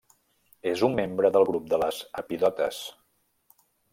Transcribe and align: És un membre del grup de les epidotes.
És 0.71 0.79
un 0.87 0.95
membre 0.99 1.31
del 1.35 1.45
grup 1.51 1.69
de 1.75 1.79
les 1.83 2.01
epidotes. 2.23 2.83